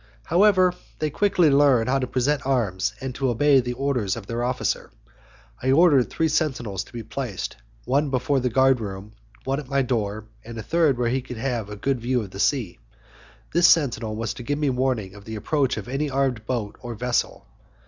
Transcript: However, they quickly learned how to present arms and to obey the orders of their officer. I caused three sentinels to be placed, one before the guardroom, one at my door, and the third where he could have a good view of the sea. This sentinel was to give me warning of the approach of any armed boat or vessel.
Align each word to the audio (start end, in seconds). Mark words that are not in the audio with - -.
However, 0.23 0.73
they 0.97 1.11
quickly 1.11 1.51
learned 1.51 1.87
how 1.87 1.99
to 1.99 2.07
present 2.07 2.43
arms 2.43 2.93
and 3.01 3.13
to 3.13 3.29
obey 3.29 3.59
the 3.59 3.73
orders 3.73 4.15
of 4.15 4.25
their 4.25 4.43
officer. 4.43 4.89
I 5.61 5.69
caused 5.69 6.09
three 6.09 6.27
sentinels 6.27 6.83
to 6.85 6.91
be 6.91 7.03
placed, 7.03 7.57
one 7.85 8.09
before 8.09 8.39
the 8.39 8.49
guardroom, 8.49 9.11
one 9.43 9.59
at 9.59 9.69
my 9.69 9.83
door, 9.83 10.25
and 10.43 10.57
the 10.57 10.63
third 10.63 10.97
where 10.97 11.09
he 11.09 11.21
could 11.21 11.37
have 11.37 11.69
a 11.69 11.75
good 11.75 12.01
view 12.01 12.19
of 12.23 12.31
the 12.31 12.39
sea. 12.39 12.79
This 13.53 13.67
sentinel 13.67 14.15
was 14.15 14.33
to 14.33 14.41
give 14.41 14.57
me 14.57 14.71
warning 14.71 15.13
of 15.13 15.25
the 15.25 15.35
approach 15.35 15.77
of 15.77 15.87
any 15.87 16.09
armed 16.09 16.47
boat 16.47 16.77
or 16.81 16.95
vessel. 16.95 17.45